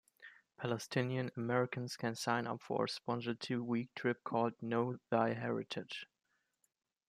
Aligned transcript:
Palestinian-Americans 0.57 1.95
can 1.95 2.15
sign 2.15 2.47
up 2.47 2.59
for 2.63 2.85
a 2.85 2.89
sponsored 2.89 3.39
two-week 3.39 3.93
trip 3.93 4.23
called 4.23 4.55
Know 4.59 4.97
Thy 5.11 5.33
Heritage. 5.33 6.07